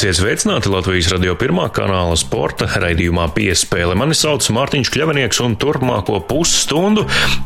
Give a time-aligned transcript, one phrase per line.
[0.00, 3.92] Esiet sveicināti Latvijas radio pirmā kanāla sporta raidījumā piespēle.
[4.00, 7.02] Mani sauc Mārtiņš Kļavinieks un turpmāko pusstundu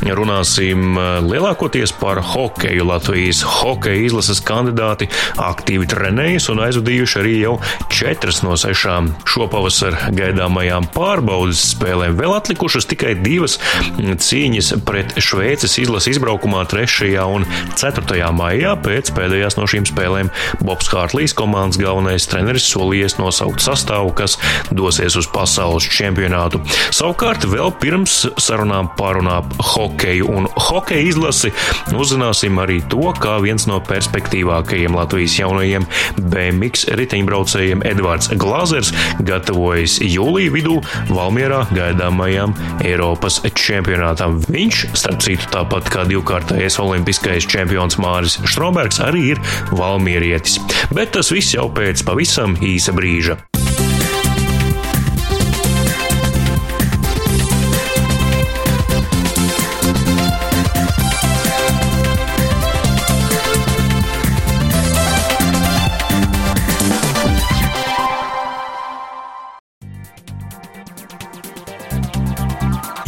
[0.07, 2.87] runāsim eh, lielākoties par hokeju.
[2.87, 5.09] Latvijas hokeja izlases kandidāti
[5.43, 7.57] aktīvi trenējas un aizvadījuši arī jau
[7.91, 12.15] četras no sešām šopavasar gaidāmajām pārbaudas spēlēm.
[12.23, 13.59] Vēl atlikušas tikai divas
[13.99, 17.11] cīņas pret Šveices izlases izbraukumā 3.
[17.35, 18.23] un 4.
[18.39, 20.31] maijā pēc pēdējās no šīm spēlēm
[20.63, 24.37] Bobs Hārtlīs komandas galvenais treneris solījies nosaukt sastāvu, kas
[24.75, 26.61] dosies uz pasaules čempionātu.
[26.95, 29.41] Savukārt, vēl pirms sarunām pārunā
[29.75, 31.53] hokeju un hokeja izlasi,
[31.95, 35.87] uzzināsim arī to, kā viens no perspektīvākajiem Latvijas jaunajiem
[36.19, 38.93] BMX riteņbraucējiem Edvards Glazers
[39.25, 40.79] gatavojas jūlija vidū
[41.11, 44.41] Valmierā gaidāmajam Eiropas čempionātam.
[44.51, 49.43] Viņš, starp citu, tāpat kā divkārtais olimpiskais čempions Māris Štrobergs, arī ir
[49.75, 50.59] valmierietis.
[50.95, 53.39] Bet tas viss jau pēc pavisam pavisam īsa brīža.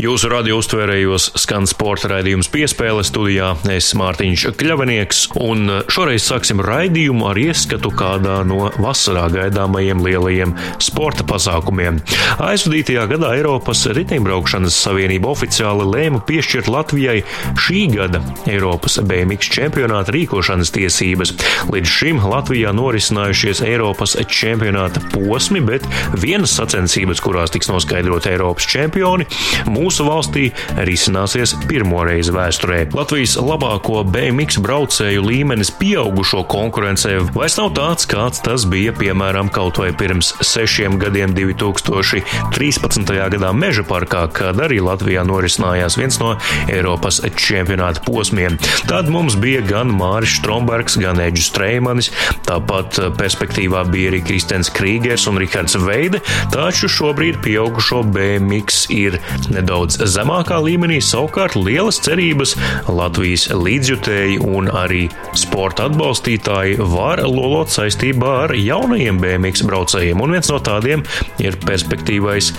[0.07, 3.49] Jūsu radio uztvērējos skan sporta raidījums piespēle studijā.
[3.75, 10.53] Es Mārtiņš Kļavinieks, un šoreiz sāksim raidījumu ar ieskatu kādā no vasarā gaidāmajiem lielajiem
[10.85, 11.99] sporta pasākumiem.
[12.45, 17.17] Aizvadītajā gadā Eiropas riteņbraukšanas savienība oficiāli lēma piešķirt Latvijai
[17.65, 21.35] šī gada Eiropas BMX čempionāta rīkošanas tiesības.
[21.73, 29.27] Līdz šim Latvijā norisinājušies Eiropas čempionāta posmi, bet vienas sacensības, kurās tiks noskaidrot Eiropas čempioni,
[29.67, 30.51] mūsu valstī
[30.85, 32.83] risināsies pirmoreiz vēsturē.
[32.97, 39.81] Latvijas labāko BMX braucēju līmenis pieaugušo konkurencē vairs nav tāds, kāds tas bija piemēram kaut
[39.81, 43.15] vai pirms sešiem gadiem 2013.
[43.37, 46.35] gadā Meža parkā, kad arī Latvijā norisinājās viens no
[46.73, 48.59] Eiropas čempionāta posmiem.
[48.91, 52.11] Tad mums bija gan Māris Strombergs, gan Eģis Streimanis,
[52.49, 56.21] tāpat perspektīvā bija arī Kristens Krīgers un Rihards Veide,
[56.53, 59.19] taču šobrīd pieaugušo BMX ir
[59.53, 62.55] nedaudz nedaudz zemākā līmenī, savukārt lielas cerības
[62.89, 65.03] Latvijas līdzjutēji un arī
[65.37, 71.03] sporta atbalstītāji var lolot saistībā ar jaunajiem BMX braucējiem, un viens no tādiem
[71.45, 72.55] ir perspektīvais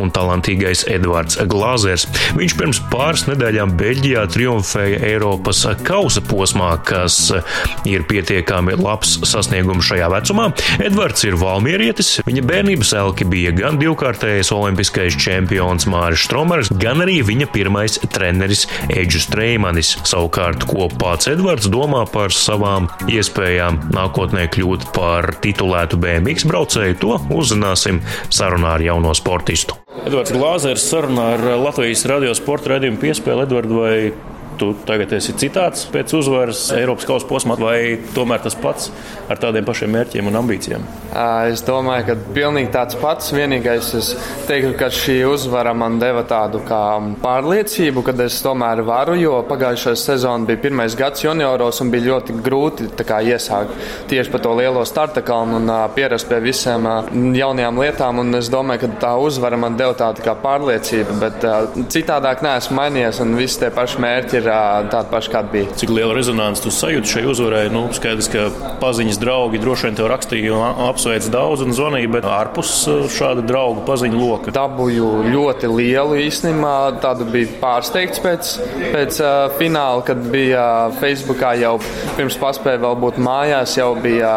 [0.00, 2.06] un talantīgais Edvards Glāzers.
[2.38, 7.18] Viņš pirms pāris nedēļām Beļģijā triumfēja Eiropas kausa posmā, kas
[7.84, 10.48] ir pietiekami labs sasniegums šajā vecumā.
[10.80, 17.02] Edvards ir valmierietis, viņa bērnības elki bija gan divkārtējais olimpiskais čempions Māris Stromers, Kaspars, gan
[17.02, 19.96] arī viņa pirmais treneris Eģis Streimanis.
[20.06, 27.18] Savukārt, ko pats Edvards domā par savām iespējām nākotnē kļūt par titulētu BMX braucēju, to
[27.34, 29.78] uzzināsim sarunā ar jauno sportistu.
[30.06, 33.46] Edvards Glāzers sarunā ar Latvijas radio sporta raidījumu piespēli.
[33.46, 33.96] Edvards, vai
[34.60, 37.78] tu tagad esi citāds pēc uzvaras Eiropas kausa posmā, vai
[38.16, 38.90] tomēr tas pats
[39.30, 40.86] ar tādiem pašiem mērķiem un ambīcijām?
[41.52, 43.32] Es domāju, ka pilnīgi tāds pats.
[43.32, 44.12] Vienīgais, es
[44.48, 46.82] teiktu, ka šī uzvara man deva tādu kā
[47.22, 52.38] pārliecību, ka es tomēr varu, jo pagājušā sezona bija pirmais gads junioros un bija ļoti
[52.44, 58.20] grūti iesākt tieši pa to lielo starta kalnu un pierast pie visiem uh, jaunajām lietām.
[58.22, 61.46] Un es domāju, ka tā uzvara man deva tādu kā pārliecību, bet
[61.92, 65.70] citādāk neesmu mainījies un visi tie paši mērķi ir tāda paša, kāda bija.
[65.78, 67.64] Cik liela rezonanci tu sajūti šai uzvarai?
[67.72, 68.48] Nu, skaidrs, ka
[68.82, 72.74] paziņas draugi droši vien tev rakstīja un apsveic daudz un zvanīja, bet ārpus
[73.14, 74.54] šāda draugu paziņu loka.
[74.54, 76.74] Dabūju ļoti lielu īstenībā.
[77.02, 78.52] Tādu bija pārsteigts pēc,
[78.92, 80.64] pēc uh, fināla, kad bija
[81.00, 81.76] Facebookā jau
[82.16, 84.32] pirms paspēja vēl būt mājās, jau bija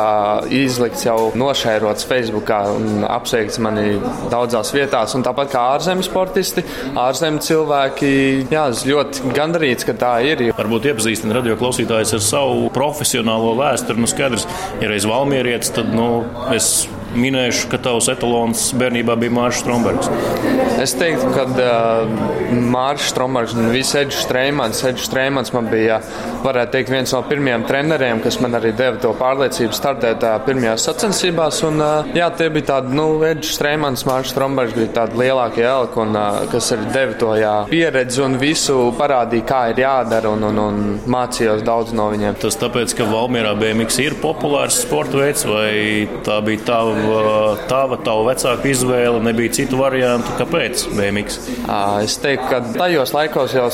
[0.53, 3.97] izlikts, jau nošērots Facebookā un apsveikts mani
[4.31, 5.15] daudzās vietās.
[5.17, 6.63] Un tāpat kā ārzemju sportisti,
[6.99, 8.13] ārzemju cilvēki,
[8.53, 10.43] jā, ļoti gandarīts, ka tā ir.
[10.57, 14.01] Varbūt iepazīstina radio klausītājus ar savu profesionālo vēsturi.
[14.03, 14.47] Nu, skaidrs,
[14.81, 16.09] ja reiz valmierietis, tad nu,
[16.55, 16.87] es
[17.19, 20.09] minēšu, ka tavs etalons bērnībā bija Mārcis Strombergs?
[20.81, 24.81] Es teiktu, ka uh, Mārcis Strombergs un viss Edžers Streimans.
[24.85, 26.01] Edžers Streimans man bija,
[26.43, 30.87] varētu teikt, viens no pirmajiem treneriem, kas man arī deva to pārliecību startēt uh, pirmajās
[30.89, 31.61] sacensībās.
[31.69, 36.01] Un, uh, jā, tie bija tādi, nu, Edžers Streimans, Mārcis Strombergs bija tādi lielākie elki,
[36.03, 40.47] un, uh, kas arī deva to jā, pieredzi un visu parādīja, kā ir jādara, un,
[40.51, 42.37] un, un mācījos daudz no viņiem.
[42.43, 45.71] Tas tāpēc, ka Valmierā BMX ir populārs sporta veids, vai
[46.27, 47.04] tā bija uh,
[47.69, 50.33] tava, tava vecāka izvēle, nebija citu variantu.
[50.39, 51.39] Kāpēc BMX?
[52.03, 53.67] Es teiktu, ka tajos laikos jau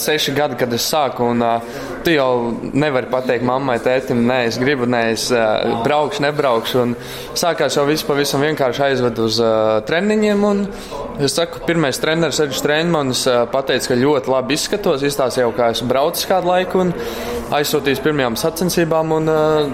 [0.00, 1.44] seši gadi, kad es sāku, un
[2.06, 2.30] tu jau
[2.76, 5.28] nevari pateikt mammai, tētim, nē, es gribu, nē, es
[5.84, 6.82] braukšu, nebraukšu.
[6.84, 6.94] Un
[7.36, 9.40] sākās jau viss pavisam vienkārši aizved uz
[9.88, 10.46] treniņiem.
[11.24, 15.88] Es saku, pirmais treneris Edžers Trēnmanis pateica, ka ļoti labi izskatos, izstāstīja jau, kā esmu
[15.90, 16.84] braucis kādu laiku.
[16.84, 16.92] Un,
[17.54, 19.30] aizsūtījis pirmajām sacensībām, un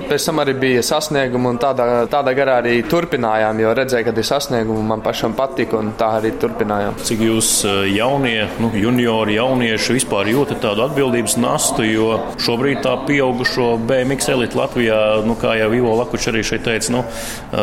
[0.08, 1.54] pēc tam arī bija sasniegumi.
[1.62, 6.08] Tādā, tādā garā arī turpinājām, jo redzēju, ka ir sasniegumi man pašam patika, un tā
[6.18, 6.96] arī turpinājām.
[7.06, 7.50] Cik jūs
[7.92, 12.08] jaunie, nu, juniori, jaunieši vispār jūtat tādu atbildības nastu, jo
[12.42, 17.04] šobrīd tā pieaugušo BMX elite Latvijā, nu, kā jau Ivo Lakučs arī šeit teica, nu,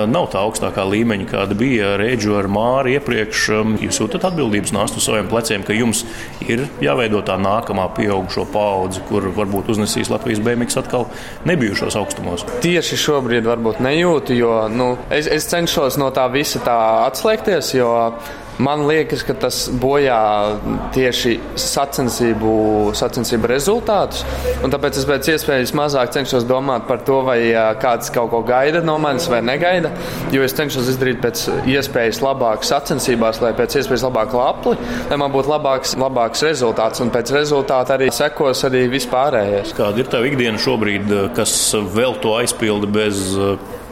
[0.10, 3.46] nav tā augstākā līmeņa, kāda bija Rēģu ar Māri iepriekš.
[3.84, 6.06] Jūs jūtat atbildības nastu saviem pleciem, ka jums
[6.46, 11.10] ir jāveido tā nākamā pieaugušo paudze, kur varbūt uznesīs Latvijas BMX atkal
[11.50, 12.46] nebijušos augstumos.
[12.64, 16.80] Tieši šobrīd varbūt nejūtu, jo nu, es, es cenšos no tā visa tā
[17.10, 17.92] atslēgties, jo
[18.60, 20.20] Man liekas, ka tas bojā
[20.92, 22.50] tieši sacensību,
[22.98, 24.26] sacensību rezultātus.
[24.60, 27.38] Tāpēc es pēc iespējas mazāk cenšos domāt par to, vai
[27.80, 29.94] kāds kaut ko gaida no manis vai negaida.
[30.36, 34.76] Jo es cenšos izdarīt pēc iespējas labāk sacensībās, lai pēc iespējas labāk lapli,
[35.08, 37.00] lai man būtu labāks, labāks rezultāts.
[37.00, 39.72] Un pēc rezultāta arī sekos arī vispārējais.
[39.80, 41.56] Kāda ir tā ikdiena šobrīd, kas
[41.96, 43.30] vēl to aizpilda bez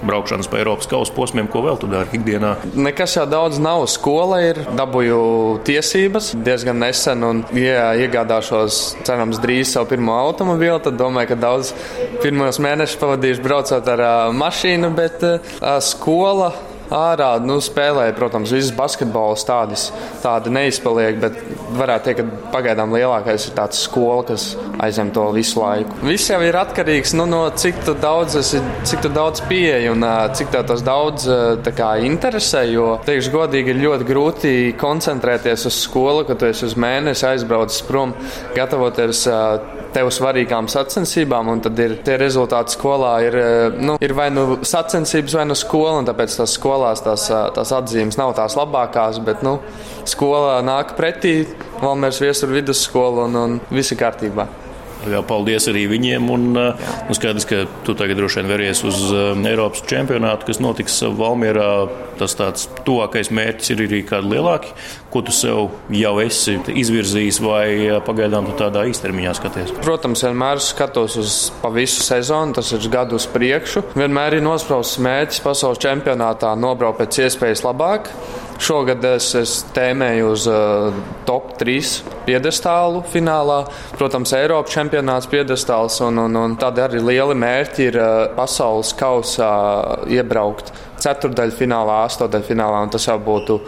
[0.06, 2.54] braukšanas pa Eiropas kausa posmiem, ko vēl tu dari ikdienā?
[2.78, 3.86] Nekas jau daudz nav.
[3.92, 5.20] Skola ir, dabūju
[5.68, 11.74] tiesības diezgan nesen, un, ja iegādāšos, cerams, drīz savu pirmo automobīlu, tad domāju, ka daudz
[12.24, 15.54] pirmos mēnešus pavadīšu braucot ar uh, mašīnu, bet uh,
[15.84, 16.52] skola
[16.94, 19.88] ārā nu, spēlēja, protams, visas basketbols tādas,
[20.24, 21.40] tāda neizpaliek, bet
[21.78, 24.50] varētu teikt, ka pagaidām lielākais ir tāds skola, kas
[24.84, 26.00] aizņem to visu laiku.
[26.08, 30.06] Viss jau ir atkarīgs nu, no cik daudz, esi, cik daudz pieeja un
[30.38, 31.28] cik tas daudz
[31.78, 36.78] kā, interesē, jo, teikšu godīgi, ir ļoti grūti koncentrēties uz skolu, kad tu esi uz
[36.80, 38.16] mēnesi aizbraucis prom,
[38.56, 39.26] gatavoties
[39.96, 43.40] tev svarīgām sacensībām, un tad ir tie rezultāti skolā ir,
[43.80, 48.20] nu, ir vai nu sacensības, vai nu skola, un tāpēc tās skolās tās, tās atzīmes
[48.20, 49.58] nav tās labākās, bet, nu,
[50.08, 51.40] skola nāk pretī,
[51.82, 54.48] Valmērs viesur vidusskola un, un viss ir kārtībā.
[55.08, 56.30] Jā, paldies arī viņiem.
[56.34, 59.04] Un, nu, skaidrs, ka tu tagad droši vien veries uz
[59.46, 61.72] Eiropas čempionātu, kas notiks Valmjerā.
[62.18, 64.72] Tas tāds tuvākais mērķis ir arī kādi lielāki,
[65.14, 67.68] ko tu sev jau esi izvirzījis, vai
[68.08, 69.76] pagaidām tu tādā īstermiņā skaties?
[69.86, 73.86] Protams, vienmēr skatos uz pa visu sezonu, tas ir gadu uz priekšu.
[73.94, 78.10] Vienmēr ir nosprausts mērķis pasaules čempionātā nobraukt pēc iespējas labāk.
[78.58, 80.96] Šogad es, es tēmēju uz uh,
[81.28, 81.92] top 3
[82.26, 83.60] piedestālu finālā.
[84.00, 89.52] Protams, Eiropas čempionāts piedestāls, un, un, un tad arī lieli mērķi ir uh, pasaules kausā
[90.10, 90.74] iebraukt
[91.04, 92.80] ceturdaļfinālā, astotdaļfinālā.
[92.94, 93.60] Tas jau būtu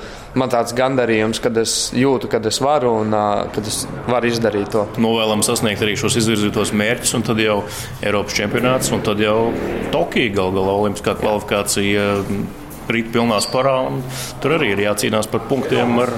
[0.41, 4.74] man tāds gandarījums, kad es jūtu, ka es varu un uh, kad es varu izdarīt
[4.74, 4.88] to.
[5.01, 7.59] Novēlam sasniegt arī šos izvirzītos mērķus, un tad jau
[8.01, 9.51] Eiropas čempionāts, un tad jau
[9.94, 12.09] Tokija gal galā Olimpiskā kvalifikācija
[12.94, 13.75] rīt pilnā sparā.
[14.44, 16.12] Tur arī ir jācīnās par punktiem ar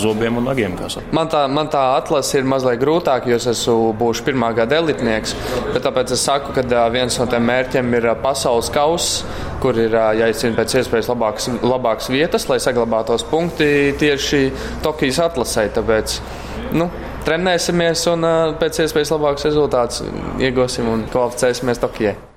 [0.00, 0.76] zobiem un nagiem.
[1.16, 5.34] Man tā, man tā atlase ir mazliet grūtāka, jo es esmu būšu pirmā gada elitnieks.
[5.80, 9.26] Tāpēc es saku, ka viens no tiem mērķiem ir pasaules kausa,
[9.62, 14.46] kur ir jāizcīna pēc iespējas labākas, labākas vietas, lai saglabātos punkti tieši
[14.84, 15.68] Tokijas atlasē.
[15.76, 16.16] Tāpēc,
[16.78, 16.88] nu,
[17.28, 18.26] trenēsimies un
[18.62, 20.02] pēc iespējas labākus rezultātus
[20.40, 22.29] iegūsim un kvalificēsimies Tokijai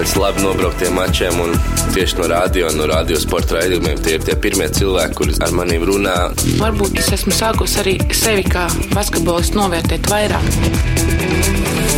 [0.00, 1.50] pēc labi nobrauktiem mačiem un
[1.92, 4.00] tieši no radio, no radio sporta raidījumiem.
[4.00, 6.16] Tie ir tie pirmie cilvēki, kuri ar maniem runā.
[6.62, 8.64] Varbūt es esmu sākusi arī sevi kā
[8.94, 11.89] basketbolistu novērtēt vairāk.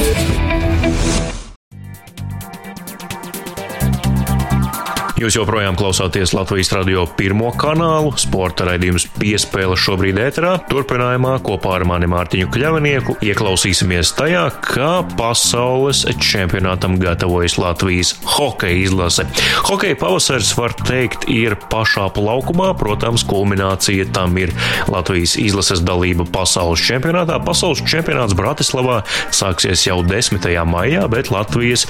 [5.22, 8.08] Jūs joprojām klausāties Latvijas radio pirmo kanālu.
[8.18, 10.56] Sporta raidījums piespēle šobrīd ēterā.
[10.66, 19.28] Turpinājumā kopā ar mani Mārtiņu Kļavinieku ieklausīsimies tajā, kā pasaules čempionātam gatavojas Latvijas hokeja izlase.
[19.68, 22.72] Hokeja pavasars, var teikt, ir pašā plaukumā.
[22.82, 24.50] Protams, kulminācija tam ir
[24.90, 27.38] Latvijas izlases dalība pasaules čempionātā.
[27.46, 30.50] Pasaules čempionāts Bratislavā sāksies jau 10.
[30.66, 31.86] maijā, bet Latvijas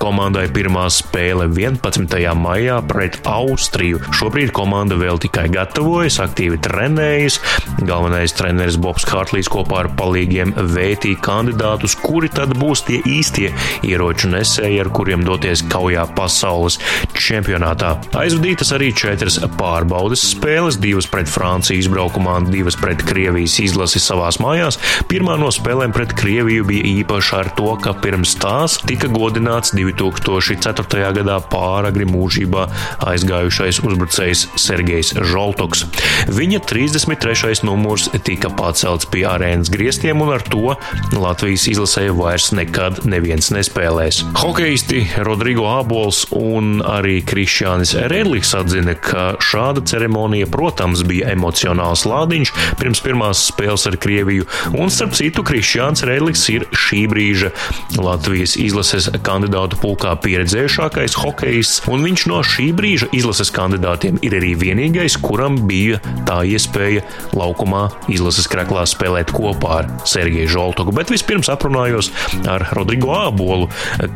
[0.00, 2.16] komandai pirmā spēle 11.
[2.40, 3.98] maijā Vācijā pret Austriju.
[4.14, 7.40] Šobrīd komanda vēl tikai gatavojas, aktīvi trenējas.
[7.82, 13.50] Galvenais treneris Bobs Kārtlīs kopā ar palīgiem vētīja kandidātus, kuri tad būs tie īstie
[13.86, 16.78] ieroču nesēji, ar kuriem doties kaujā pasaules
[17.16, 17.96] čempionātā.
[18.20, 24.78] Aizvadītas arī četras pārbaudes spēles, divas pret Francijas braukumā, divas pret Krievijas izlasi savās mājās.
[25.10, 31.10] Pirmā no spēlēm pret Krieviju bija īpaša ar to, ka pirms tās tika godināts 2004.
[31.20, 35.84] gadā pāragri mūžībā brīvībā aizgājušais uzbrucējs Sergejs Žoltoks.
[36.30, 37.64] Viņa 33.
[37.64, 40.76] numurs tika pacelts pie arēnas griestiem, un ar to
[41.16, 44.22] Latvijas izlasēja vairs nekad neviens nespēlēs.
[44.40, 52.54] Hokeisti Rodrigo Ābols un arī Krišjānis Redlis atzina, ka šāda ceremonija, protams, bija emocionāls lādiņš
[52.80, 57.52] pirms pirmās spēles ar Krieviju, un starp citu Krišjāns Redlis ir šī brīža
[58.00, 64.54] Latvijas izlases kandidātu pulkā pieredzējušākais hokejists, un viņš no šī brīža izlases kandidātiem ir arī
[64.58, 67.04] vienīgais, kuram bija tā iespēja
[67.36, 70.94] laukumā izlases kreklā spēlēt kopā ar Sergeju Žoltogu.
[70.96, 72.10] Bet vispirms aprunājos
[72.50, 73.68] ar Rodrigo Ābolu,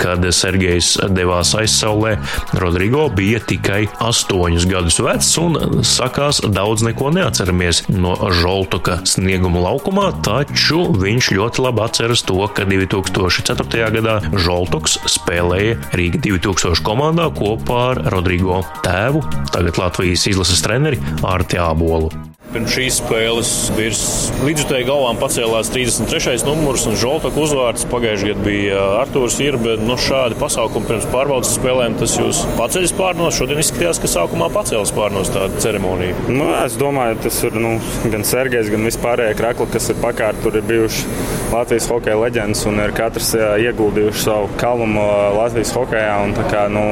[0.03, 2.17] kad Sergejs devās aizsaulē.
[2.61, 10.11] Rodrigo bija tikai astoņus gadus vecs un sakās daudz neko neatceramies no Žoltoka snieguma laukumā,
[10.27, 13.91] taču viņš ļoti labi atceras to, ka 2004.
[13.99, 21.59] gadā Žoltoks spēlēja Rīga 2000 komandā kopā ar Rodrigo tēvu, tagad Latvijas izlases treneri Ārti
[21.59, 22.13] Ābolu.
[22.55, 24.03] Pirms šīs spēles virs
[24.45, 26.45] līdzjutēju galvām pacēlās 33.
[26.47, 27.83] numurs un Žoltaka uzvārds.
[27.91, 29.75] Pagājušajā gadā bija Artūrs Irbe.
[29.83, 33.35] Nu, šādi pasākumi pirms pārbaudas spēlēm tas jūs paceļas pārnos.
[33.41, 36.15] Šodien izskatījās, ka sākumā pacēlas pārnos tāda ceremonija.
[36.29, 37.73] Nu, es domāju, tas ir nu,
[38.13, 40.39] gan Sergejs, gan vispārējie krakli, kas ir pakārt.
[40.45, 41.09] Tur ir bijuši
[41.55, 45.03] Latvijas hokeja leģendas un ir katrs ieguldījuši savu kalnumu
[45.41, 46.15] Latvijas hokejā.
[46.29, 46.85] Un, kā, nu,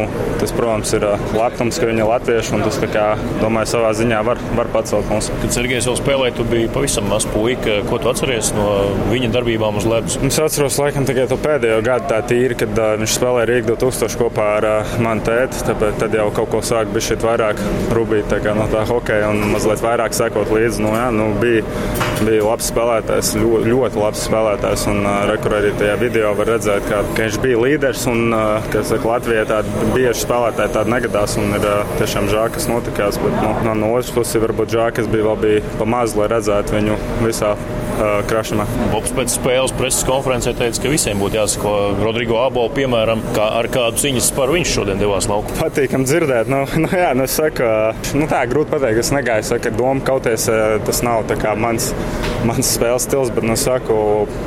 [0.42, 1.06] tas, protams, ir
[1.38, 3.06] lepnums, ka viņi ir latvieši un tas, kā,
[3.38, 5.30] domāju, savā ziņā var, var pacelt mums.
[5.42, 7.74] Kad Sergejs vēl spēlēja, tu biji pavisam mazs puika.
[7.84, 8.66] Ko tu atceries no
[9.10, 10.14] viņa darbībām uz ledus?
[10.24, 14.16] Es atceros laikam tikai to pēdējo gadu tā tīri, kad uh, viņš spēlēja Rīgā 2000
[14.16, 15.60] kopā ar uh, manu tēti.
[15.68, 17.60] Tāpēc tad jau kaut ko sāk bija šeit vairāk
[17.92, 20.80] rubīt tā no tā hokeja un mazliet vairāk sekot līdzi.
[20.86, 21.66] Nu, jā, nu, bija,
[22.22, 24.86] bija labs spēlētājs, ļoti, ļoti labs spēlētājs.
[24.94, 28.70] Un uh, rekur arī tajā video var redzēt, ka, ka viņš bija līderis un uh,
[28.72, 33.20] ka saka, Latvijā tādi bieži spēlētāji tādi negadās un ir uh, tiešām žēl, kas notikās.
[33.20, 36.78] Bet nu, no, no otras puses varbūt žēl, kas bija vēl bija pamazs, lai redzētu
[36.78, 37.56] viņu visā
[38.28, 38.66] krašanā.
[38.92, 43.68] Bobs pēc spēles preses konferencē teica, ka visiem būtu jāsako Rodrigo Abolu, piemēram, kā ar
[43.72, 45.54] kādu ziņas par viņš šodien devās lauku.
[45.60, 46.50] Patīkam dzirdēt.
[46.52, 47.68] Nu, nu, jā, nu, saku,
[48.18, 49.46] nu, tā grūti pateikt, es negāju.
[49.52, 50.48] Saku, doma kauties,
[50.86, 51.26] tas nav
[51.60, 51.90] mans,
[52.48, 53.96] mans spēles stils, bet, nu, saku,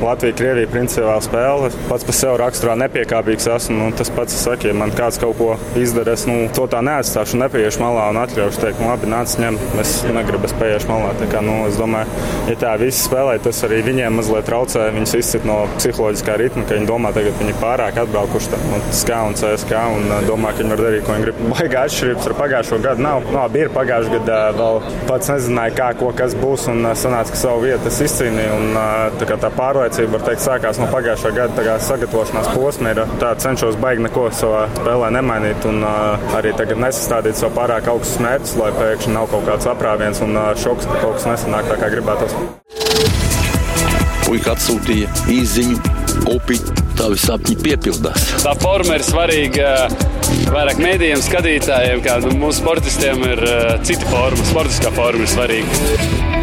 [0.02, 1.70] Latvija, Krievija, principā spēle.
[1.90, 3.78] Pats par sevi raksturā nepiekāpīgs esmu.
[3.78, 7.40] Nu, tas pats, saku, ja man kāds kaut ko izdara, es nu, to tā neatstāšu,
[7.44, 11.12] nepaiešu malā un atļaušu teikt, nu, labi, nāc, ņem, es negribu, es paiešu malā.
[11.20, 14.88] Tā kā, nu, es domāju, ja tā visi spēlē, tas arī viņiem mazliet traucē.
[14.96, 18.80] Viņus izcīt no psiholoģiskā ritma, ka viņi domā, ka viņi ir pārāk atbraukuši tam no
[18.90, 21.42] SKA un CSK un domā, ka viņi var darīt, ko viņi grib.
[21.56, 23.28] Baigā atšķirības ar pagājušo gadu nav.
[23.34, 27.64] No, bija pagājušā gada vēl pats nezināja, kā, ko, kas būs un sanāca, ka savu
[27.66, 28.56] vietu es izcīnīju.
[28.60, 28.80] Un,
[29.20, 32.94] tā, tā pārliecība, var teikt, sākās no pagājušā gada tā sagatavošanās posma.
[32.94, 35.82] Ir, tā cenšos baigt neko savā spēlē nemainīt un
[36.36, 40.36] arī tagad nesastādīt sev pārāk augstus mērķus, lai pēkšņi nav kaut kāds aprāviens un
[40.66, 42.34] šoks, ka kaut kas nesanāk tā, kā gribētos.
[44.26, 45.76] Puika atsūtīja īziņu,
[46.32, 46.58] upi,
[46.98, 48.30] tavi sapņi piepildās.
[48.42, 49.74] Tā forma ir svarīga
[50.50, 53.44] vairāk mēdījiem, skatītājiem, kā nu, mūsu sportistiem ir
[53.86, 56.35] cita forma, sportiskā forma ir svarīga.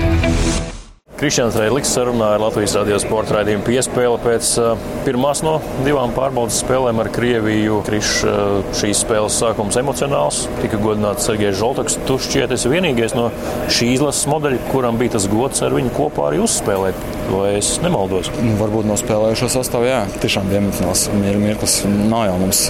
[1.24, 5.54] Kristians Reiliks sarunā ar Latvijas radio sporta raidījumu piespēli pēc uh, pirmās no
[5.86, 7.78] divām pārbaudas spēlēm ar Krieviju.
[7.88, 11.96] Kriš, uh, šīs spēles sākums emocionāls, tika godināts Sergejs Žoltaks.
[12.10, 13.30] Tu šķiet esi vienīgais no
[13.72, 17.08] šī izlases modeļa, kuram bija tas gods ar viņu kopā arī uzspēlēt.
[17.30, 18.28] Vai es nemaldos?
[18.44, 21.78] Nu, varbūt no spēlējušo sastāvu, jā, tiešām bija emocionāls mirklis.
[21.88, 22.66] Nav jau mums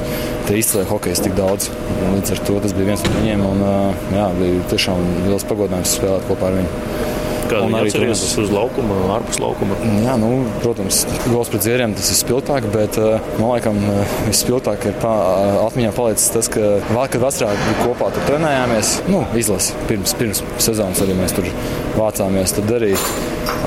[0.46, 1.74] te izcēlē hokejas tik daudz.
[2.04, 3.50] Līdz ar to tas bija viens no viņiem.
[3.50, 7.33] Un, uh, jā, bija tiešām liels pagodinājums spēlēt kopā ar viņu.
[7.50, 9.78] Kāda ir atceries uz laukuma, ārpus laukuma?
[10.04, 10.30] Jā, nu,
[10.64, 13.00] protams, gols pret zvēriem tas ir spilgtāk, bet
[13.42, 15.14] man liekas, vispilgtāk ir pā,
[15.66, 21.04] atmiņā palicis tas, ka vēl, kad vasarā kopā tur trenējāmies, nu, izlasi pirms, pirms sezonas
[21.06, 21.50] arī mēs tur
[22.00, 22.56] vācāmies.
[22.58, 22.94] Tad arī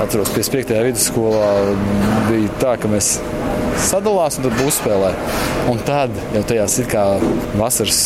[0.03, 0.75] atceros, ka 5.
[0.89, 1.51] vidusskolā
[2.29, 3.17] bija tā, ka mēs
[3.81, 5.13] sadalās un tad būs spēlē.
[5.71, 7.03] Un tad jau tajās it kā
[7.59, 7.99] vasaras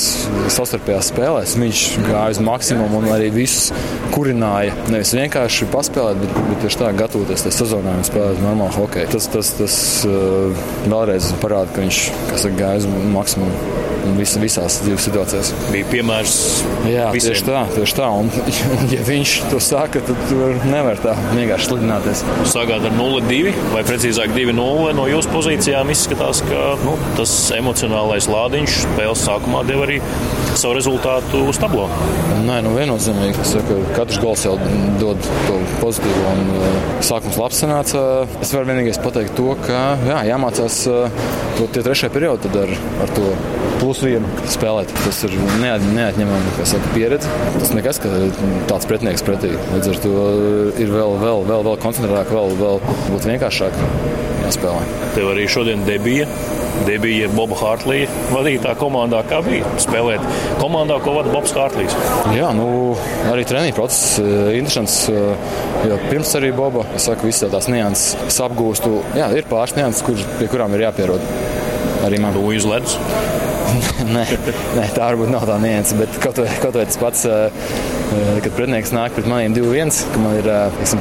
[0.52, 3.70] savstarpējās spēlēs viņš gāja uz maksimumu un arī visus
[4.12, 4.74] kurināja.
[4.92, 9.12] Nevis vienkārši paspēlēt, bet, bet tieši tā gatavoties tai sezonai un spēlēt normālu hokeju.
[9.14, 9.78] Tas, tas, tas
[10.10, 12.02] uh, vēlreiz parāda, ka viņš
[12.34, 13.78] saka, gāja uz maksimumu.
[14.18, 15.52] Vis, visās dzīves situācijās.
[15.70, 16.36] Bija piemērs.
[16.90, 17.36] Jā, visiem.
[17.36, 17.60] tieši tā.
[17.76, 18.08] Tieši tā.
[18.18, 18.32] Un,
[18.96, 22.24] ja viņš to saka, tad tur nevar tā vienkārši slidināties.
[22.50, 25.30] Sākāt ar 0-2 vai precīzāk 2-0 no jūsu
[25.62, 25.92] pozīcijām.
[25.94, 30.00] Izskatās, ka nu, tas emocionālais lādiņš spēles sākumā deva arī
[30.58, 31.86] savu rezultātu uz tablo.
[32.48, 33.44] Nē, nu viennozīmīgi.
[33.94, 34.56] Katrs gols jau
[34.98, 38.02] dod to pozitīvu un uh, sākums labs sanāca.
[38.42, 41.22] Es varu vienīgais pateikt to, ka jā, jāmācās uh,
[41.60, 42.74] to tie trešajā periodā ar,
[43.06, 43.30] ar to
[43.84, 44.90] plus vienu spēlēt.
[45.06, 47.30] Tas ir neat, neatņemama saka, pieredze.
[47.60, 48.10] Tas nekas, ka
[48.72, 49.54] tāds pretinieks pretī.
[49.76, 50.18] Līdz ar to
[50.82, 53.30] ir vēl, vēl, vēl, vēl koncentrētāk, vēl, vēl būt
[54.52, 55.14] vienkāršāk jāspēlē.
[55.16, 56.28] Tev arī šodien debija
[56.88, 59.22] debija Boba Hārtlīja vadītā komandā.
[59.30, 60.24] Kā bija spēlēt
[60.60, 61.94] komandā, ko vada Bobs Hārtlīs?
[62.34, 62.96] Jā, nu,
[63.32, 65.10] arī treniņa process ir interesants.
[65.88, 69.02] Jo pirms arī Boba, es saku, visas tās nianses apgūstu.
[69.18, 71.30] Jā, ir pāris nianses, kur, pie kurām ir jāpierod.
[72.08, 72.34] Arī man.
[72.34, 72.98] Nu, uz ledus.
[74.16, 74.26] nē,
[74.78, 77.26] nē, tā varbūt nav tā nianses, bet kaut vai, kaut vai tas pats,
[78.44, 80.52] kad pretinieks nāk pret maniem 2-1, ka man ir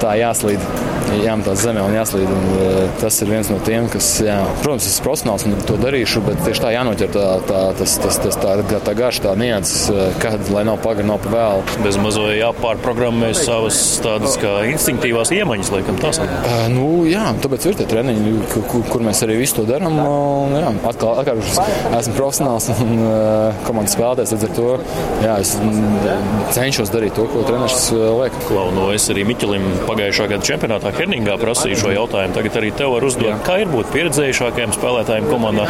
[0.03, 0.71] tā jāslīd
[1.19, 2.31] jāmetās zemē un jāslīd.
[2.31, 6.23] Un, tas ir viens no tiem, kas, jā, protams, es esmu profesionāls un to darīšu,
[6.27, 9.89] bet tieši tā jānoķer tā, tā, tas, tas, tas, tā, tā, tā garša, tā nianses,
[10.23, 11.79] kad, lai nav pagari, nav pa vēlu.
[11.85, 16.21] Bez mazliet jāpārprogrammē savas tādas kā instinktīvās iemaņas, laikam, tās.
[16.23, 19.99] Uh, nu, jā, tāpēc ir tie treniņi, kur, kur mēs arī visu to darām.
[20.55, 24.69] Jā, atkal, atkal esmu profesionāls un uh, komandas spēlētājs, līdz ar to
[25.25, 25.55] jā, es
[26.57, 28.37] cenšos darīt to, ko treneris liek.
[28.49, 32.37] Klau, no es arī Miķelim pagājušā gada čempionātā Herningā prasīju šo jautājumu.
[32.37, 33.39] Tagad arī tev var uzdot, Jā.
[33.47, 35.67] kā ir būt pieredzējušākajiem spēlētājiem komandā?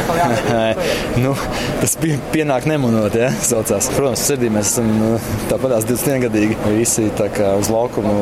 [1.24, 1.34] nu,
[1.82, 1.96] tas
[2.34, 3.90] pienāk nemanot, ja, saucās.
[3.96, 5.12] Protams, sirdī mēs esam nu,
[5.52, 6.58] tāpatās 21 gadīgi.
[6.78, 8.14] Visi tā kā uz laukumu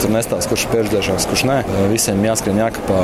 [0.00, 1.58] tur nestāsta, kurš ir pieredzējušāks, kurš nē.
[1.92, 3.00] Visiem jāskrien, jākapā.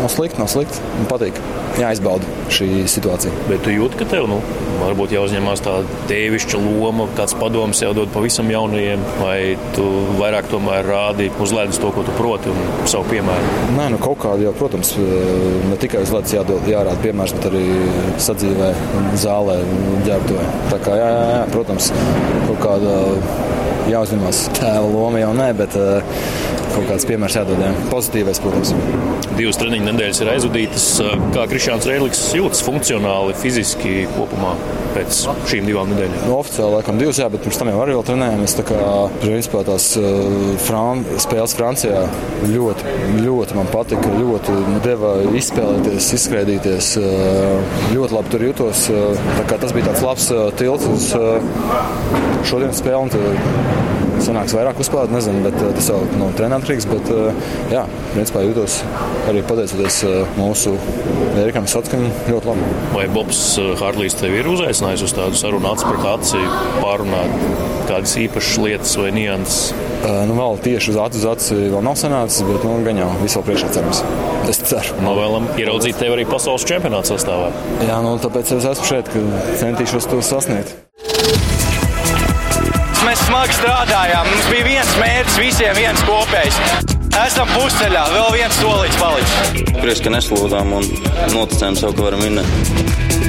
[0.00, 0.84] Nav slikti, nav slikti.
[0.98, 1.40] Man patīk.
[1.80, 3.32] Jāizbauda šī situācija.
[3.48, 4.38] Bet tu jūti, ka tev nu,
[4.80, 9.38] varbūt jāuzņemās tāda tēvišķa loma, kāds padoms jau dod pavisam jaunajiem, vai
[9.76, 9.86] tu
[10.20, 12.50] vairāk tomēr rādi uz ledus to, ko tu proti?
[12.50, 13.52] un savu piemēru?
[13.76, 14.92] Nē, nu kaut kādā jau, protams,
[15.70, 17.64] ne tikai uz ledus jādod, jārāda piemērs, bet arī
[18.22, 18.70] sadzīvē,
[19.20, 19.60] zālē,
[20.08, 20.48] ģērbtuvē.
[20.72, 21.90] Tā kā, jā, jā, jā, protams,
[22.48, 22.96] kaut kāda
[23.90, 25.76] jāuzņemas tēva loma jau nē, bet
[26.74, 27.60] kaut kāds piemērs jādod.
[27.62, 27.70] Jā.
[27.90, 28.74] Pozitīvais, protams.
[29.36, 30.86] Divas treniņu nedēļas ir aizvadītas.
[31.34, 34.54] Kā Krišāns Reiliks jūtas funkcionāli, fiziski kopumā
[34.94, 36.26] pēc šīm divām nedēļām?
[36.26, 38.56] Nu, oficiāli laikam divas, jā, bet pirms tam jau arī vēl trenējamies.
[38.58, 38.80] Tā kā
[39.22, 42.02] principā tās uh, Fran spēles Francijā
[42.50, 46.92] ļoti, ļoti man patika, ļoti deva izspēlēties, izskrēdīties.
[47.00, 48.86] Uh, ļoti labi tur jutos.
[48.92, 51.10] Uh, tas bija tāds labs tilts uz
[52.48, 56.86] šodienas spēli sanāks vairāk uzspēlēt, nezinu, bet eh, tas jau no treniņa atkarīgs.
[56.90, 58.80] Bet, eh, jā, principā jūtos
[59.30, 60.74] arī pateicoties eh, mūsu
[61.40, 62.70] Erikam Satskam ļoti labi.
[62.94, 63.42] Vai Bobs
[63.80, 66.42] Hārlīs tevi ir uzaicinājis uz tādu sarunu acu pret aci,
[66.80, 67.36] pārunāt
[67.90, 69.70] kādas īpašas lietas vai nianses?
[70.00, 73.46] Nu, vēl tieši uz acu uz acu vēl nav sanācis, bet nu, gan jau vēl
[73.50, 74.04] priekšā cerams.
[74.50, 74.96] Es ceru.
[75.04, 77.52] Novēlam ieraudzīt tevi arī pasaules čempionāta sastāvā.
[77.86, 80.89] Jā, nu, tāpēc es esmu šeit, ka centīšos to sasniegt
[83.06, 84.28] mēs smagi strādājām.
[84.30, 86.60] Mums bija viens mērķis, visiem viens kopējs.
[87.20, 89.64] Esam pusceļā, vēl viens solīts palicis.
[89.80, 90.86] Prieks, ka neslūdzām un
[91.34, 93.19] noticējām sev, ka varam vinnēt.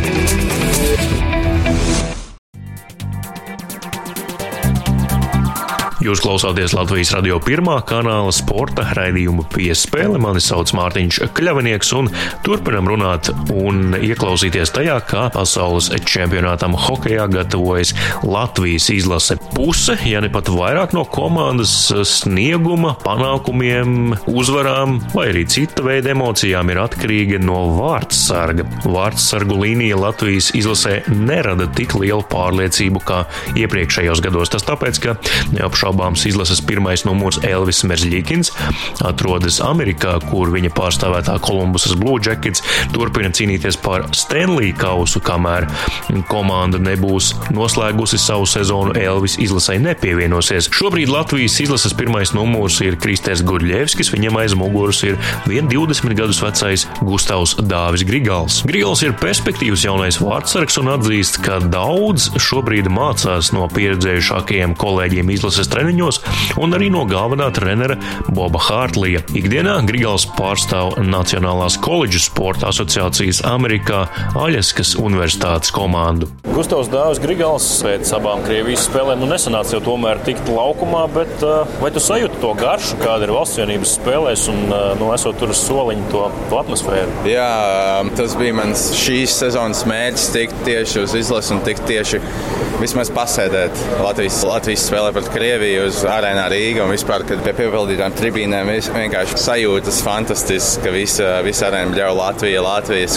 [6.01, 10.17] Jūs klausāties Latvijas radio pirmā kanāla sporta raidījumu piespēle.
[10.17, 12.07] Mani sauc Mārtiņš Kļavinieks un
[12.41, 17.93] turpinam runāt un ieklausīties tajā, kā pasaules čempionātam hokejā gatavojas
[18.25, 19.37] Latvijas izlase.
[19.53, 21.75] Puse, ja ne pat vairāk no komandas
[22.09, 28.65] snieguma, panākumiem, uzvarām vai arī cita veida emocijām ir atkarīga no vārdsarga.
[28.89, 33.21] Vārdsargu līnija Latvijas izlasē nerada tik lielu pārliecību kā
[33.53, 34.55] iepriekšējos gados.
[34.57, 35.17] Tas tāpēc, ka
[35.53, 38.51] neapšaubāmi neapšaubāms izlases pirmais numurs Elvis Merzļikins
[39.03, 45.67] atrodas Amerikā, kur viņa pārstāvētā Kolumbusas Blue Jackets turpina cīnīties par Stanley kausu, kamēr
[46.29, 50.69] komanda nebūs noslēgusi savu sezonu Elvis izlasē nepievienosies.
[50.71, 56.87] Šobrīd Latvijas izlases pirmais numurs ir Kristers Gurļevskis, viņam aiz muguras ir 1,20 gadus vecais
[57.01, 58.61] Gustavs Dāvis Grigals.
[58.67, 65.69] Grigals ir perspektīvs jaunais vārdsargs un atzīst, ka daudz šobrīd mācās no pieredzējušākajiem kolēģiem izlases
[65.71, 66.21] treniņiem treniņos
[66.61, 67.97] un arī no galvenā trenera
[68.29, 69.23] Boba Hārtlija.
[69.37, 74.03] Ikdienā Grigals pārstāv Nacionālās koledžu sporta asociācijas Amerikā
[74.37, 76.29] Aļaskas universitātes komandu.
[76.51, 81.63] Gustavs Dāvis Grigals pēc abām Krievijas spēlēm nu nesanāca jau tomēr tikt laukumā, bet uh,
[81.81, 85.53] vai tu sajūti to garšu, kāda ir valsts vienības spēlēs un uh, nu, esot tur
[85.53, 87.15] uz soliņa to, to atmosfēru?
[87.31, 87.49] Jā,
[88.01, 92.21] um, tas bija mans šīs sezonas mērķis tikt tieši uz izlasi un tikt tieši
[92.81, 97.53] vismaz pasēdēt Latvijas, Latvijas spēlē pret Krieviju bija uz arēnā Rīga un vispār, kad pie
[97.55, 103.07] piepildītām tribīnēm vienkārši sajūtas fantastisks, ka visa, visa arēna bļauj Latvija, Latvija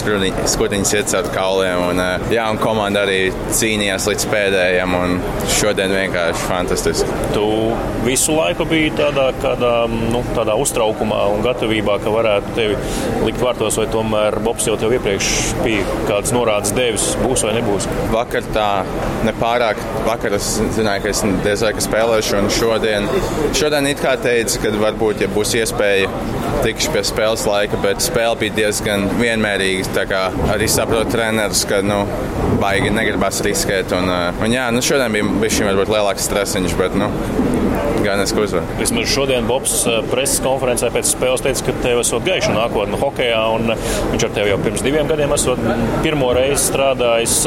[0.53, 1.81] skutiņas iet caur kauliem.
[1.89, 1.99] Un,
[2.31, 3.19] jā, un komanda arī
[3.57, 5.17] cīnījās līdz pēdējiem un
[5.57, 7.19] šodien vienkārši fantastiski.
[7.35, 7.45] Tu
[8.05, 12.79] visu laiku biji tādā, kādā, nu, tādā uztraukumā un gatavībā, ka varētu tevi
[13.25, 15.33] likt vārtos, vai tomēr Bobs jau tev iepriekš
[15.65, 17.89] bija kāds norādes devis, būs vai nebūs?
[18.15, 18.69] Vakar tā
[19.27, 19.81] nepārāk.
[20.05, 23.07] Vakar es zināju, ka es diez vai spēlēšu, un šodien,
[23.57, 26.09] šodien it kā teica, ka varbūt, ja būs iespēja,
[26.65, 30.21] tikšu pie spēles laika, bet spēle bija diezgan vienmērīga.
[30.53, 32.03] Arī saprotu treneris, ka nu,
[32.61, 33.93] baigi negribas riskēt.
[33.97, 34.11] Un,
[34.45, 37.09] un jā, nu, šodien bija bijis varbūt lielāks stresiņš, bet nu,
[38.05, 38.65] gan es uzvaru.
[38.79, 39.75] Vismaz šodien Bobs
[40.11, 43.73] preses konferencē pēc spēles teica, ka tev esot gaiša nākotne hokeja, un
[44.11, 45.61] viņš ar tevi jau pirms diviem gadiem esot
[46.03, 47.37] pirmo reizi strādājis.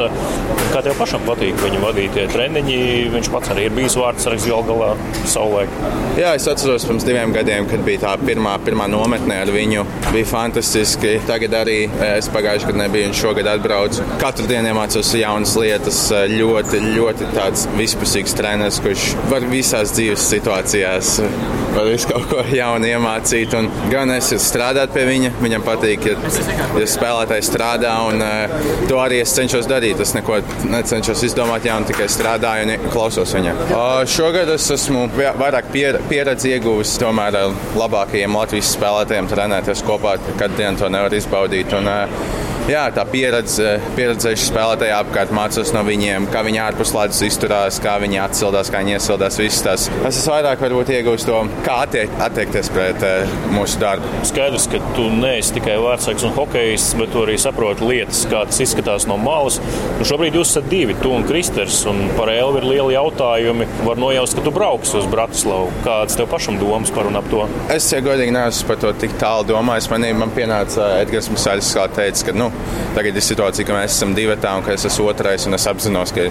[0.73, 2.81] Kā tev pašam patīk viņa vadītie treniņi?
[3.15, 4.91] Viņš pats arī ir bijis vārdsargs gal galā
[5.29, 5.73] savulaik.
[6.19, 9.87] Jā, es atceros pirms diviem gadiem, kad bija tā pirmā, pirmā nometne ar viņu.
[10.11, 11.15] Bija fantastiski.
[11.29, 11.79] Tagad arī
[12.11, 14.05] es pagājušajā gadā nebiju un šogad atbraucu.
[14.21, 16.01] Katru dienu iemācos jaunas lietas.
[16.33, 21.19] Ļoti, ļoti tāds vispusīgs treneris, kurš var visās dzīves situācijās
[21.75, 23.55] var visu kaut ko jaunu iemācīt.
[23.59, 26.17] Un gan es strādāju pie viņa, viņam patīk, ja,
[26.79, 30.01] ja spēlētājs strādā, un uh, to arī es cenšos darīt.
[30.03, 33.63] Es neko necenšos izdomāt jaunu, tikai strādāju un klausos viņam.
[33.69, 40.19] Uh, šogad es esmu vairāk pier, pieredzi ieguvis tomēr ar labākajiem Latvijas spēlētājiem trenēties kopā,
[40.41, 41.75] kad dienu to nevar izbaudīt.
[41.79, 42.38] Un, uh,
[42.71, 47.97] jā, tā pieredze, pieredzējuši spēlētāji apkārt mācos no viņiem, kā viņi ārpus ledus izturās, kā
[48.03, 49.39] viņi atsildās, kā viņi iesildās.
[49.41, 49.87] Visas tās.
[50.09, 54.11] Es esmu vairāk varbūt iegūst to, kā attiek, attiekties pret uh, mūsu darbu.
[54.29, 58.61] Skaidrs, ka tu neesi tikai vārdsargs un hokejs, bet tu arī saproti lietas, kā tas
[58.65, 59.61] izskatās no malas.
[59.99, 63.69] Nu, šobrīd jūs esat divi, tu un Kristers, un par Elvi ir lieli jautājumi.
[63.87, 65.71] Var nojaust, ka tu brauks uz Bratislavu.
[65.87, 67.45] Kādas tev pašam domas par un ap to?
[67.73, 69.89] Es, ja godīgi, neesmu par to tik tālu domājis.
[69.93, 72.51] Man, man pienāca Edgars Musāļs, kā teica, ka nu,
[72.97, 75.67] Tagad ir situācija, ka mēs esam divi tā, un ka es esmu otrais, un es
[75.71, 76.27] apzinos, ka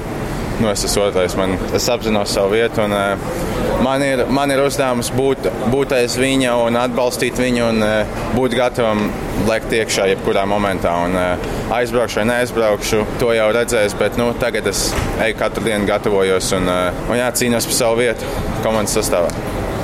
[0.59, 1.35] nu, es esmu otrais.
[1.37, 6.17] Man, es apzinos savu vietu, un uh, man ir, man ir uzdevums būt, būt aiz
[6.19, 9.07] viņa un atbalstīt viņu un uh, būt gatavam
[9.47, 10.95] lekt iekšā jebkurā momentā.
[11.05, 14.87] Un, uh, aizbraukšu vai neaizbraukšu, to jau redzēs, bet nu, tagad es
[15.23, 18.35] eju katru dienu, gatavojos un, uh, un jā, cīnos par savu vietu
[18.65, 19.31] komandas sastāvā.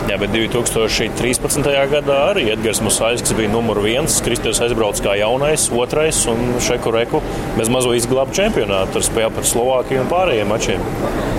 [0.04, 1.68] Jā, bet 2013.
[1.94, 4.18] gadā arī Edgars Musāļs bija numur viens.
[4.26, 7.22] Kristers aizbrauca kā jaunais, otrais un šeku reku
[7.56, 10.84] bez mazo izglābu čempionātu ar spēli pret Slovākiju un pārējiem mačiem.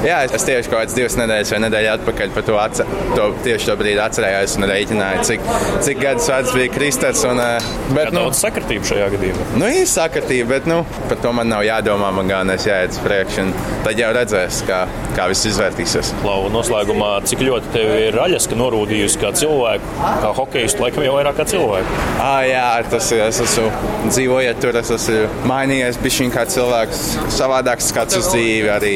[0.04, 3.68] Jā, es tieši kaut kādas divas nedēļas vai nedēļu atpakaļ par to, atce, to tieši
[3.70, 5.46] to brīdi atcerējos un rēķināju, cik,
[5.86, 7.22] cik gadus vecs bija Kristers.
[7.28, 9.46] Un, eh, bet, nu, daudz sakritību šajā gadījumā.
[9.60, 12.12] Nu, ir sakritība, bet nu, par to man nav jādomā.
[12.16, 13.46] Man galvenais jāiet uz priekšu.
[13.84, 14.82] Tad jau redzēs, kā,
[15.16, 16.12] kā viss izvērtīsies.
[16.24, 21.16] Lau, noslēgumā, cik ļoti tev ir raļas, ka norūdījusi kā cilvēku, kā hokejistu, laikam jau
[21.18, 21.98] vairāk kā cilvēku.
[22.22, 23.24] À, jā, tas ir.
[23.24, 23.66] Es esmu
[24.12, 28.70] dzīvojot tur, es esmu mainījies, bijis kā cilvēks, savādāks skats uz dzīvi.
[28.74, 28.94] Arī,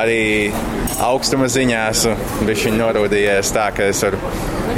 [0.00, 0.20] arī
[1.04, 4.18] augstuma ziņā esmu bijis norūdījies tā, ka es varu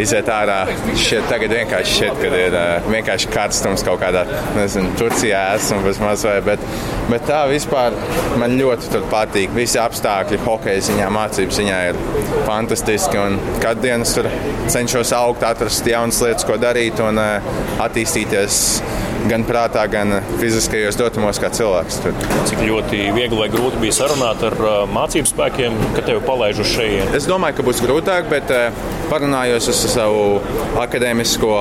[0.01, 0.63] iziet ārā.
[0.99, 2.57] Šeit tagad vienkārši šķiet, ka ir
[2.93, 4.25] vienkārši karstums kaut kādā,
[4.57, 6.65] nezinu, Turcijā esmu bez mazvai, bet,
[7.11, 7.97] bet tā vispār
[8.41, 9.53] man ļoti patīk.
[9.57, 12.01] Visi apstākļi, hokeja ziņā, mācību ziņā ir
[12.49, 13.21] fantastiski.
[13.21, 14.29] Un katru dienu es tur
[14.73, 18.63] cenšos augt, atrast jaunas lietas, ko darīt un attīstīties
[19.31, 22.01] gan prātā, gan fiziskajos dotumos kā cilvēks.
[22.05, 22.17] Tur.
[22.49, 26.71] Cik ļoti viegli vai grūti bija sarunāt ar uh, mācību spēkiem, kad tevi palaiž uz
[26.73, 27.17] šejienes?
[27.21, 30.25] Es domāju, ka būs grūtāk, bet uh, parunājos ar savu
[30.83, 31.53] akadēmisko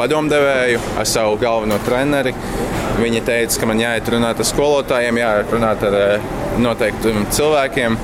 [0.00, 2.34] padomdevēju, ar savu galveno treneri.
[2.96, 8.00] Viņa teica, ka man jāiet runāt ar skolotājiem, jāiet runāt ar uh, noteiktiem cilvēkiem.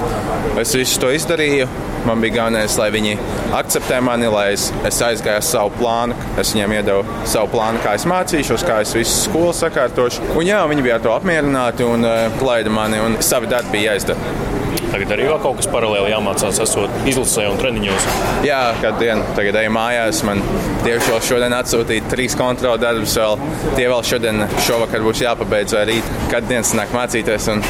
[0.61, 1.69] Es visu to izdarīju.
[2.07, 3.13] Man bija galvenais, lai viņi
[3.55, 6.17] akceptē mani, lai es, es aizgāju ar savu plānu.
[6.41, 10.33] Es viņiem iedevu savu plānu, kā es mācīšos, kā es visu skolu sakārtošu.
[10.35, 13.95] Un jā, viņi bija ar to apmierināti un uh, laida mani, un savi darbi bija
[13.95, 14.51] jāizdara.
[14.93, 18.09] Tagad arī vēl kaut kas paralēli jāmācās, esot izlasē un treniņos.
[18.45, 20.43] Jā, kad dienu tagad eju mājās, man
[20.85, 23.15] tieši vēl šodien atsūtīja trīs kontrolu darbus.
[23.17, 23.41] Vēl.
[23.79, 27.49] Tie vēl šodien, šovakar būs jāpabeidz vai rīt, kad dienas nāk mācīties.
[27.55, 27.65] Un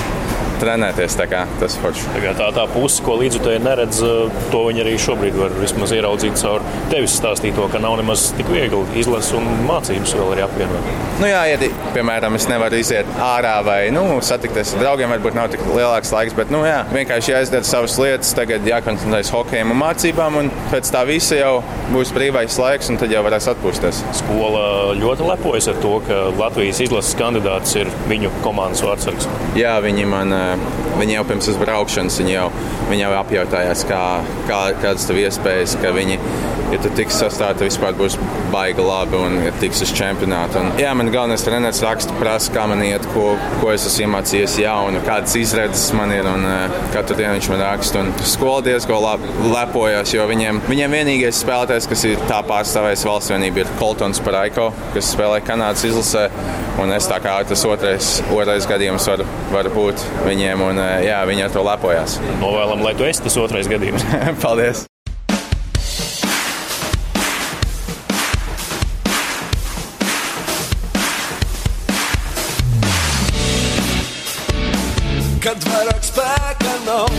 [0.63, 1.19] trenēties.
[1.19, 2.09] Tā, tas forši.
[2.15, 4.03] tā, tā, tā puse, ko līdzutēji neredz,
[4.53, 5.57] to viņi arī šobrīd var
[5.93, 10.91] ieraudzīt caur tevis stāstīto, ka nav nemaz tik viegli izlasīt un mācības vēl arī apvienot.
[11.21, 15.51] Nu, jā, ja, piemēram, es nevaru iziet ārā vai nu, satikties ar draugiem, varbūt nav
[15.53, 20.39] tik lielāks laiks, bet nu, jā, vienkārši jāizdara savas lietas, tagad jākoncentrējas hokejam un mācībām,
[20.41, 21.53] un pēc tā visa jau
[21.93, 24.03] būs brīvais laiks, un tad jau varēs atpūsties.
[24.23, 24.65] Skola
[24.99, 29.29] ļoti lepojas ar to, ka Latvijas izlases kandidāts ir viņu komandas vārdsargs.
[29.59, 30.35] Jā, viņi man
[30.99, 32.49] viņi jau pirms braukšanas viņi jau,
[32.91, 34.03] viņi jau apjautājās, kā,
[34.49, 36.19] kā, kādas tev iespējas, ka viņi,
[36.73, 38.17] ja tu tiks sastāvā, vispār būs
[38.53, 40.61] baigi labi un ja tiks uz čempionātu.
[40.61, 44.59] Un, jā, man galvenais treneris raksta, prasa, kā man iet, ko, ko es esmu iemācījies
[44.63, 46.47] jaunu, kādas izredzes man ir un
[46.95, 48.03] katru dienu viņš man raksta.
[48.03, 53.35] Un skola diezgan labi lepojas, jo viņiem, viņiem vienīgais spēlētājs, kas ir tā pārstāvējis valsts
[53.35, 56.29] vienība, ir Koltons Paraiko, kas spēlē Kanādas izlasē.
[56.81, 61.47] Un es tā kā tas otrais, otrais gadījums var, var būt viņiem, un jā, viņi
[61.47, 62.17] ar to lepojas.
[62.43, 64.07] Novēlam, lai tu esi tas otrais gadījums.
[64.45, 64.87] Paldies!
[75.43, 77.17] Kad vairāk spēka nav,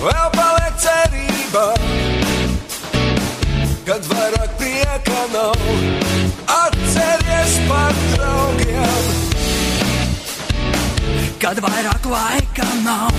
[0.00, 1.81] vēl paliek cerība.
[11.42, 13.16] Kad vairāk laika nav,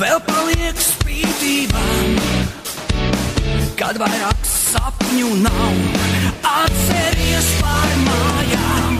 [0.00, 2.14] vēl paliek spītībām.
[3.76, 5.74] Kad vairāk sapņu nav,
[6.48, 8.96] atceries par mājām.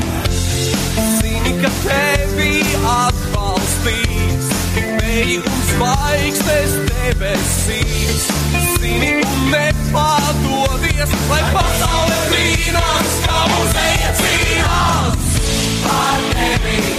[1.01, 2.61] Zini, ka tevi
[2.93, 4.51] atbalstīs,
[5.41, 8.27] un zvaigznes debesīs.
[8.83, 15.33] Zini, un nepādodies, lai pasaule brīnās, kā muzeja cīnās.
[15.89, 16.94] Par tevi,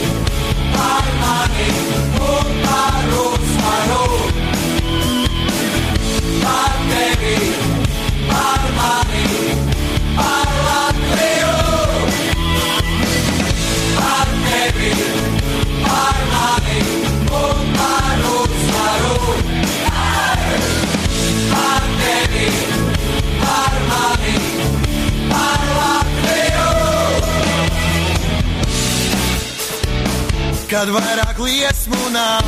[30.75, 32.47] Kad vairāk liesmu nav,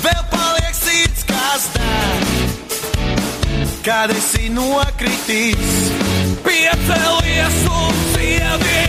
[0.00, 1.90] vēl paliek sirds kastā.
[3.84, 5.76] Kad esi nokritis,
[6.46, 8.81] piecelies un ciedi.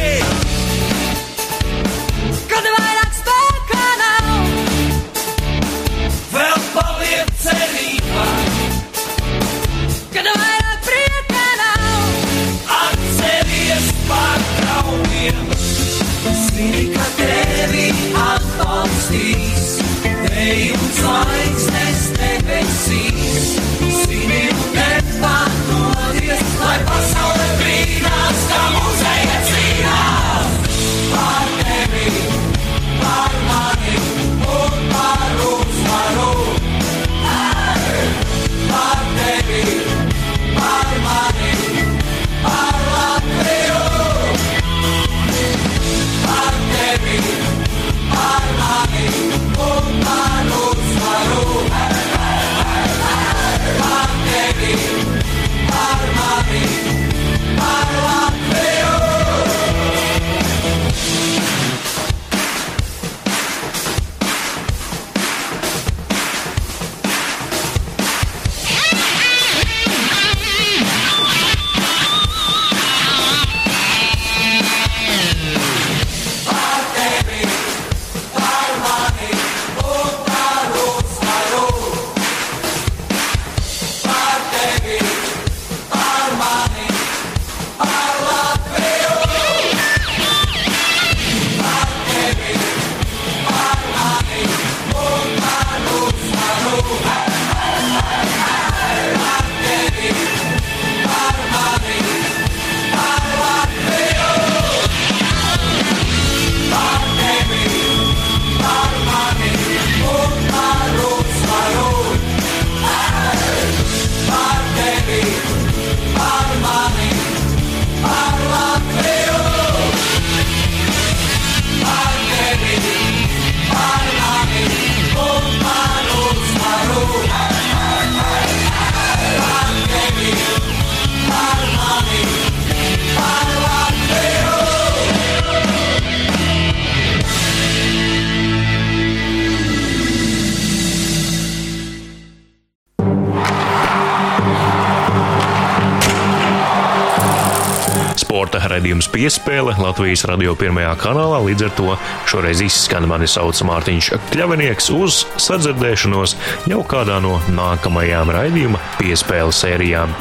[149.04, 151.42] Raidījums piespēle Latvijas radio pirmajā kanālā.
[151.44, 151.98] Līdz ar to
[152.30, 156.38] šoreiz izskan mani sauc Mārtiņš Kļavinieks uz sadzirdēšanos
[156.70, 160.14] jau kādā no nākamajām raidījuma piespēles sērijām.